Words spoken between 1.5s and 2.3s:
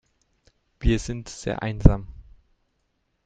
einsam.